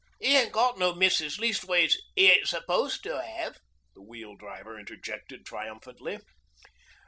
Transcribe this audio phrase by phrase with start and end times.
[0.19, 3.59] 'He ain't got no missis; leastways, 'e ain't supposed to 'ave,'
[3.93, 6.17] the Wheel Driver interjected triumphantly.